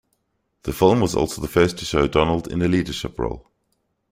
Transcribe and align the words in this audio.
The 0.63 0.73
film 0.73 0.99
was 0.99 1.13
also 1.15 1.43
the 1.43 1.47
first 1.47 1.77
to 1.77 1.85
show 1.85 2.07
Donald 2.07 2.51
in 2.51 2.63
a 2.63 2.67
leadership 2.67 3.19
role. 3.19 3.51